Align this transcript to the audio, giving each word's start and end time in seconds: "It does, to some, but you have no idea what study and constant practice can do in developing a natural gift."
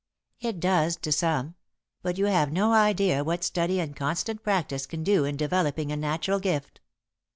"It 0.39 0.59
does, 0.59 0.95
to 0.95 1.11
some, 1.11 1.53
but 2.01 2.17
you 2.17 2.25
have 2.25 2.51
no 2.51 2.73
idea 2.73 3.23
what 3.23 3.43
study 3.43 3.79
and 3.79 3.95
constant 3.95 4.41
practice 4.41 4.87
can 4.87 5.03
do 5.03 5.25
in 5.25 5.37
developing 5.37 5.91
a 5.91 5.95
natural 5.95 6.39
gift." 6.39 6.81